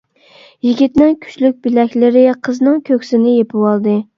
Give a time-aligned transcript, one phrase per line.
[0.67, 3.99] يىگىتنىڭ كۈچلۈك بىلەكلىرى قىزنىڭ كۆكسىنى يېپىۋالدى.